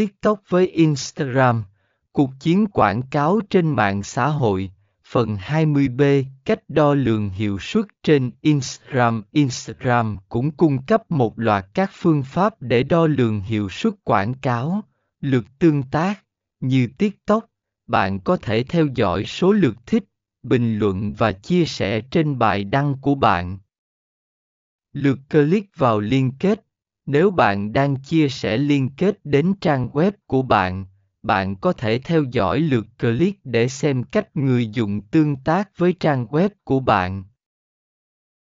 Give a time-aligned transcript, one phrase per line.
[0.00, 1.64] TikTok với Instagram,
[2.12, 4.70] cuộc chiến quảng cáo trên mạng xã hội,
[5.04, 11.66] phần 20B Cách đo lường hiệu suất trên Instagram Instagram cũng cung cấp một loạt
[11.74, 14.84] các phương pháp để đo lường hiệu suất quảng cáo,
[15.20, 16.24] lượt tương tác,
[16.60, 17.44] như TikTok,
[17.86, 20.04] bạn có thể theo dõi số lượt thích,
[20.42, 23.58] bình luận và chia sẻ trên bài đăng của bạn.
[24.92, 26.69] Lượt click vào liên kết
[27.12, 30.86] nếu bạn đang chia sẻ liên kết đến trang web của bạn,
[31.22, 35.94] bạn có thể theo dõi lượt click để xem cách người dùng tương tác với
[36.00, 37.24] trang web của bạn.